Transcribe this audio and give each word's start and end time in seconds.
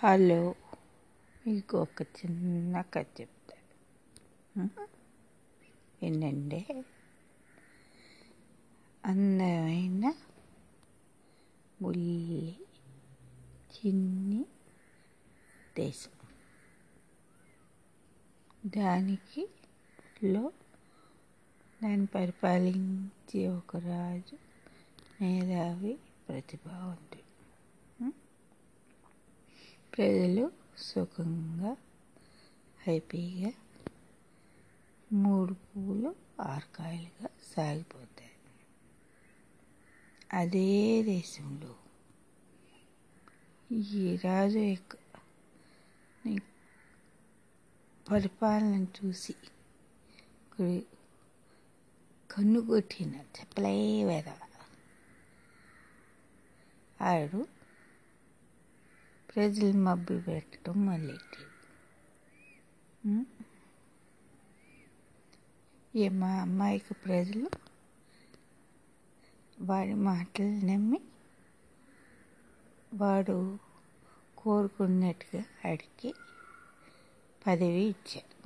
Hello 0.00 0.54
మీకు 1.46 1.78
ఒక 1.78 2.02
చిన్న 2.02 2.82
కథ 2.82 3.06
చెప్తాను 3.20 4.70
ఏంటంటే 6.02 6.60
అందమైన 9.04 10.04
బుల్లి 11.82 12.56
చిన్ని 13.74 14.40
దేశం. 15.76 16.14
దానికి 18.66 19.42
లో 20.24 20.44
దాన్ని 21.82 22.06
పరిపాలించే 22.06 23.48
ఒక 23.48 23.76
రాజు 23.76 24.38
మేధావి 25.20 25.94
ప్రతిభావంతుడు. 26.28 27.19
ప్రజలు 30.00 30.50
సుఖంగా 30.78 31.70
హ్యాపీగా 32.82 33.50
మూడు 35.12 35.52
పూలు 35.52 36.14
ఆరకాయలుగా 36.40 37.28
సాగిపోతాయి. 37.42 38.30
అదే 40.32 41.02
దేశంలో 41.02 41.74
ఈ 43.72 44.16
రాజు 44.24 44.58
యొక్క 44.58 44.96
పరిపాలన 48.10 48.86
చూసి 48.98 49.34
కన్ను 52.30 52.60
కొట్టిన 52.60 53.14
చెప్పలే 53.14 54.04
వేద. 54.04 54.30
ఆడు 57.02 57.59
ప్రజలు 59.34 59.78
మబ్బి 59.78 60.18
పెట్టడం 60.18 60.86
మొదలెట్టాడు 60.86 61.48
ఏ 65.94 66.08
మా 66.08 66.30
అమ్మాయికి 66.40 66.94
ప్రజలు 66.94 67.48
వాడి 69.60 69.94
మాటలు 69.94 70.66
నమ్మి 70.66 71.00
వాడు 72.94 73.36
కోరుకున్నట్టుగా 74.38 75.44
అడిగి 75.64 76.10
పదవి 77.46 77.84
ఇచ్చాడు. 77.84 78.36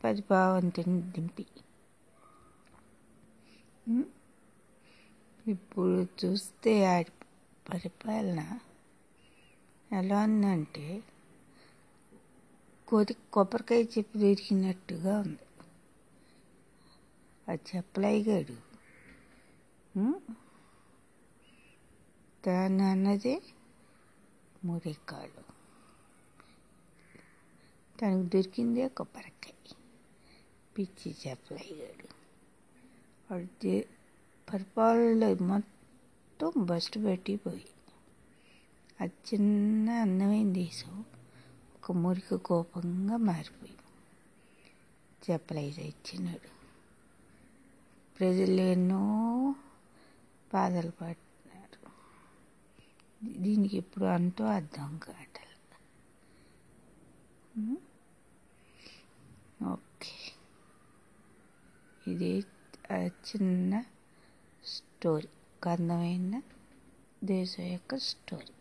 ప్రతిభావంతుని 0.00 1.02
దింపి. 1.02 1.46
ఇప్పుడు 5.46 6.06
చూస్తే 6.20 6.72
ఆడి 6.86 7.12
పరిపాలన 7.70 8.40
ఎలా 9.92 10.22
ఉందంటే 10.22 11.02
కొద్ది 12.88 13.16
కొబ్బరికాయ 13.32 13.82
చెప్పి 13.82 14.18
దొరికినట్టుగా 14.18 15.18
ఉంది. 15.20 15.46
అది 17.48 17.76
చెప్పలేగాడు 17.76 18.56
దాని 22.46 22.82
అన్నదే 22.82 23.42
మురికాడు 24.64 25.42
తనకు 28.00 28.22
దొరికిందే 28.22 28.88
కొబ్బరికాయ. 28.88 29.74
పిచ్చి 30.78 31.16
చెప్పలేగాడు 31.26 32.08
వాడు 33.30 33.82
పరిపాలనలో 34.52 35.34
మొత్తం 35.46 36.52
బస్ట్ 36.56 36.98
పెట్టిపోయి 36.98 37.66
అది 39.00 39.14
చిన్న 39.28 39.90
అందమైన 40.00 40.52
దేశం 40.52 40.94
ఒక 41.76 41.92
మురికి 41.92 42.36
కోపంగా 42.38 43.16
మారిపోయింది 43.16 43.74
చెప్పలేదు 45.22 45.80
ఇచ్చినాడు. 45.80 46.50
ప్రజలు 48.16 48.60
ఎన్నో 48.74 49.02
బాధలు 50.52 50.90
పడుతున్నారు 50.90 51.80
దీనికి 53.38 53.76
ఇప్పుడు 53.76 54.04
అంటూ 54.16 54.44
అర్థం 54.44 54.98
కాటలు 54.98 55.46
ఓకే. 59.66 60.12
ఇది 62.06 62.30
చిన్న 63.28 63.72
స్టోరీ. 64.64 65.28
ఒక 65.56 65.68
అందమైన 65.68 66.34
దేశం 67.24 67.64
యొక్క 67.64 67.96
స్టోరీ. 67.96 68.52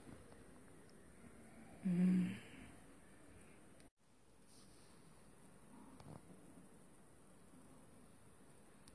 嗯。 1.87 2.46